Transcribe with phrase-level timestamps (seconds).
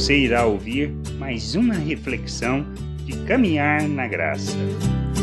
[0.00, 2.64] Você irá ouvir mais uma reflexão
[3.04, 4.56] de caminhar na graça.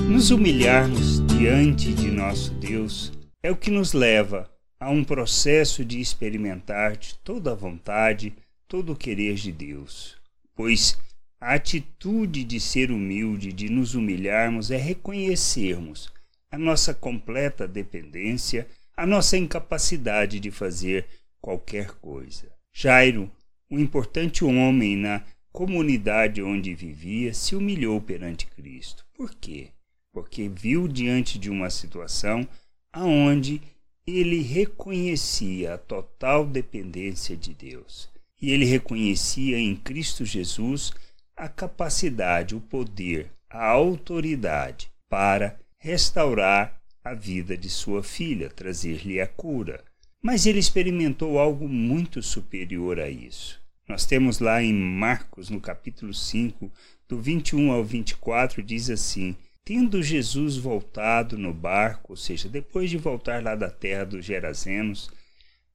[0.08, 3.12] Nos humilharmos diante de nosso Deus
[3.42, 4.48] é o que nos leva
[4.80, 8.36] a um processo de experimentar de toda a vontade,
[8.68, 10.16] todo o querer de Deus.
[10.54, 10.96] Pois
[11.42, 16.14] a atitude de ser humilde, de nos humilharmos, é reconhecermos
[16.52, 21.08] a nossa completa dependência, a nossa incapacidade de fazer
[21.42, 22.56] qualquer coisa.
[22.72, 23.32] Jairo,
[23.70, 29.06] um importante homem na comunidade onde vivia, se humilhou perante Cristo.
[29.14, 29.70] Por quê?
[30.12, 32.48] Porque viu diante de uma situação
[32.94, 33.62] aonde
[34.06, 38.10] ele reconhecia a total dependência de Deus.
[38.42, 40.94] E ele reconhecia em Cristo Jesus
[41.36, 49.28] a capacidade, o poder, a autoridade para restaurar a vida de sua filha, trazer-lhe a
[49.28, 49.84] cura.
[50.22, 53.62] Mas ele experimentou algo muito superior a isso.
[53.88, 56.72] Nós temos lá em Marcos, no capítulo 5,
[57.08, 62.98] do 21 ao 24, diz assim: Tendo Jesus voltado no barco, ou seja, depois de
[62.98, 65.10] voltar lá da terra dos Gerazenos,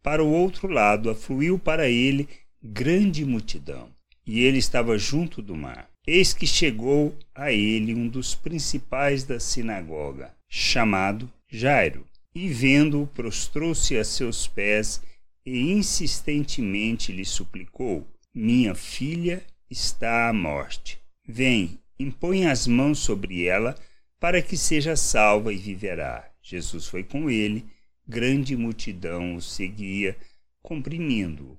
[0.02, 2.28] para o outro lado afluiu para ele
[2.62, 3.88] grande multidão,
[4.26, 5.88] e ele estava junto do mar.
[6.06, 13.96] Eis que chegou a ele um dos principais da sinagoga, chamado Jairo, e vendo-o, prostrou-se
[13.96, 15.02] a seus pés
[15.44, 20.98] e insistentemente lhe suplicou: Minha filha está à morte.
[21.26, 23.74] Vem, impõe as mãos sobre ela,
[24.18, 26.30] para que seja salva e viverá.
[26.42, 27.66] Jesus foi com ele,
[28.06, 30.16] grande multidão o seguia,
[30.62, 31.58] comprimindo-o.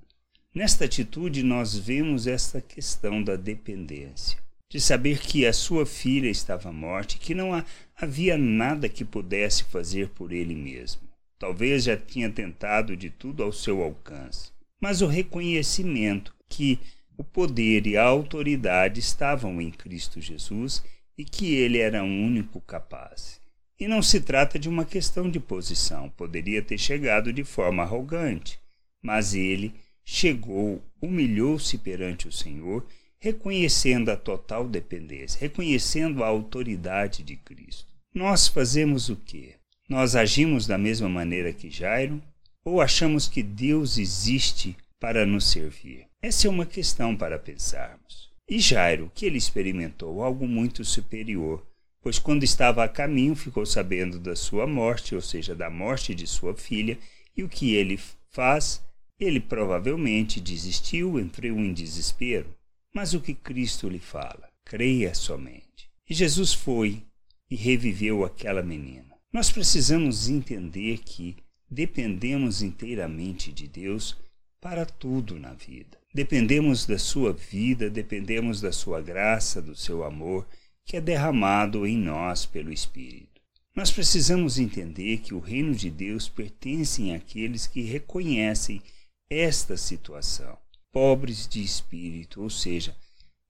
[0.54, 6.72] Nesta atitude, nós vemos esta questão da dependência de saber que a sua filha estava
[6.72, 7.50] morta e que não
[7.96, 11.02] havia nada que pudesse fazer por ele mesmo.
[11.38, 16.78] Talvez já tinha tentado de tudo ao seu alcance, mas o reconhecimento que
[17.16, 20.82] o poder e a autoridade estavam em Cristo Jesus
[21.16, 23.40] e que ele era o único capaz.
[23.78, 28.58] E não se trata de uma questão de posição, poderia ter chegado de forma arrogante,
[29.02, 29.74] mas ele
[30.04, 32.86] chegou, humilhou-se perante o Senhor
[33.24, 37.86] reconhecendo a total dependência, reconhecendo a autoridade de Cristo.
[38.14, 39.54] Nós fazemos o quê?
[39.88, 42.22] Nós agimos da mesma maneira que Jairo
[42.62, 46.06] ou achamos que Deus existe para nos servir?
[46.20, 48.30] Essa é uma questão para pensarmos.
[48.46, 51.66] E Jairo, que ele experimentou algo muito superior,
[52.02, 56.26] pois quando estava a caminho ficou sabendo da sua morte, ou seja, da morte de
[56.26, 56.98] sua filha,
[57.34, 57.98] e o que ele
[58.28, 58.84] faz?
[59.18, 62.54] Ele provavelmente desistiu, entrou em desespero.
[62.94, 64.48] Mas o que Cristo lhe fala?
[64.64, 65.90] Creia somente.
[66.08, 67.02] E Jesus foi
[67.50, 69.16] e reviveu aquela menina.
[69.32, 71.36] Nós precisamos entender que
[71.68, 74.16] dependemos inteiramente de Deus
[74.60, 75.98] para tudo na vida.
[76.14, 80.46] Dependemos da sua vida, dependemos da sua graça, do seu amor,
[80.84, 83.42] que é derramado em nós pelo Espírito.
[83.74, 88.80] Nós precisamos entender que o reino de Deus pertence àqueles que reconhecem
[89.28, 90.56] esta situação
[90.94, 92.96] pobres de espírito, ou seja,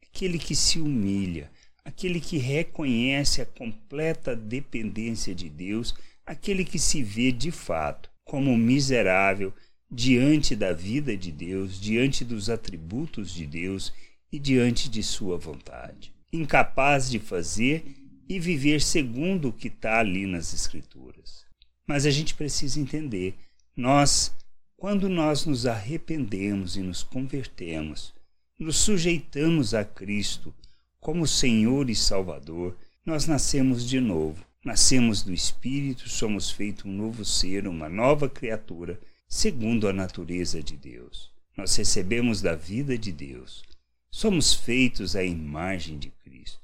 [0.03, 1.51] aquele que se humilha,
[1.85, 5.95] aquele que reconhece a completa dependência de Deus,
[6.25, 9.53] aquele que se vê de fato como miserável
[9.91, 13.93] diante da vida de Deus, diante dos atributos de Deus
[14.33, 17.85] e diante de sua vontade, incapaz de fazer
[18.27, 21.45] e viver segundo o que está ali nas Escrituras.
[21.87, 23.35] Mas a gente precisa entender,
[23.77, 24.35] nós
[24.77, 28.13] quando nós nos arrependemos e nos convertemos,
[28.59, 30.55] nos sujeitamos a Cristo
[31.01, 34.45] como Senhor e Salvador, nós nascemos de novo.
[34.65, 38.99] Nascemos do Espírito, somos feito um novo ser, uma nova criatura,
[39.29, 41.31] segundo a natureza de Deus.
[41.55, 43.63] Nós recebemos da vida de Deus.
[44.11, 46.61] Somos feitos à imagem de Cristo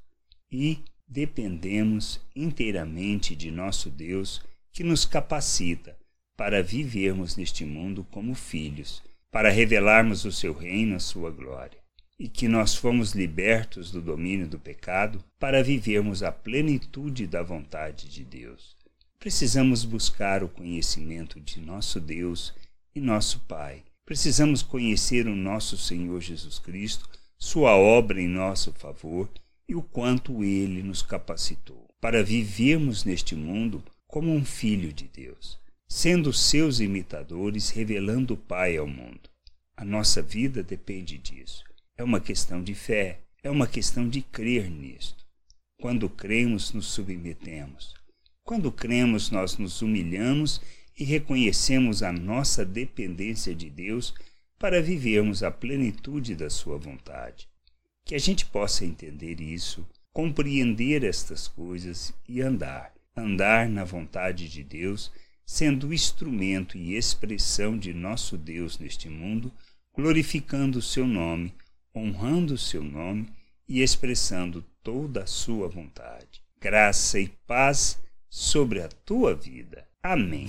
[0.50, 4.41] e dependemos inteiramente de nosso Deus
[4.72, 5.97] que nos capacita
[6.40, 11.76] para vivermos neste mundo como filhos, para revelarmos o seu reino, a sua glória,
[12.18, 18.09] e que nós fomos libertos do domínio do pecado para vivermos a plenitude da vontade
[18.09, 18.74] de Deus.
[19.18, 22.54] Precisamos buscar o conhecimento de nosso Deus
[22.94, 23.82] e nosso Pai.
[24.06, 27.06] Precisamos conhecer o nosso Senhor Jesus Cristo,
[27.36, 29.28] sua obra em nosso favor
[29.68, 35.60] e o quanto ele nos capacitou para vivermos neste mundo como um filho de Deus
[35.92, 39.28] sendo seus imitadores, revelando o Pai ao mundo.
[39.77, 41.65] A nossa vida depende disso.
[41.97, 45.27] É uma questão de fé, é uma questão de crer nisto.
[45.81, 47.92] Quando cremos, nos submetemos.
[48.45, 50.60] Quando cremos, nós nos humilhamos
[50.97, 54.15] e reconhecemos a nossa dependência de Deus
[54.60, 57.48] para vivermos a plenitude da Sua vontade.
[58.04, 64.63] Que a gente possa entender isso, compreender estas coisas e andar, andar na vontade de
[64.63, 65.10] Deus,
[65.50, 69.50] sendo instrumento e expressão de nosso Deus neste mundo,
[69.92, 71.52] glorificando o seu nome,
[71.94, 73.26] honrando o seu nome
[73.68, 76.41] e expressando toda a sua vontade.
[76.60, 77.98] Graça e paz
[78.28, 79.84] sobre a tua vida.
[80.00, 80.47] Amém.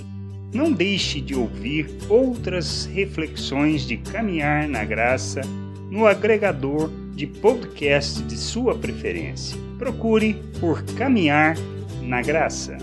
[0.54, 5.42] Não deixe de ouvir outras reflexões de caminhar na graça
[5.90, 9.58] no agregador de podcast de sua preferência.
[9.80, 11.56] Procure por Caminhar
[12.04, 12.78] na Graça.